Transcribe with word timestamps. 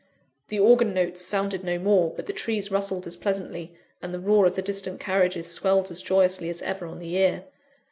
The 0.47 0.57
organ 0.59 0.95
notes 0.95 1.21
sounded 1.23 1.63
no 1.63 1.77
more; 1.77 2.09
but 2.09 2.25
the 2.25 2.33
trees 2.33 2.71
rustled 2.71 3.05
as 3.05 3.15
pleasantly, 3.15 3.75
and 4.01 4.11
the 4.11 4.19
roar 4.19 4.47
of 4.47 4.55
the 4.55 4.63
distant 4.63 4.99
carriages 4.99 5.51
swelled 5.51 5.91
as 5.91 6.01
joyously 6.01 6.49
as 6.49 6.63
ever 6.63 6.87
on 6.87 6.97
the 6.97 7.15
ear. 7.17 7.43